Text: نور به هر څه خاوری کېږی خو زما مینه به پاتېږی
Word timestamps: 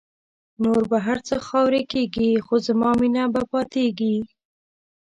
نور 0.63 0.83
به 0.91 0.97
هر 1.07 1.17
څه 1.27 1.35
خاوری 1.47 1.83
کېږی 1.91 2.29
خو 2.45 2.55
زما 2.67 2.91
مینه 2.99 3.23
به 3.33 3.41
پاتېږی 3.51 4.15